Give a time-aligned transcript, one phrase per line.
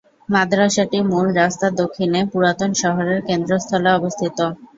[0.29, 4.37] মাদ্রাসাটি মূল রাস্তার দক্ষিণে পুরাতন শহরের কেন্দ্রস্থলে অবস্থিত।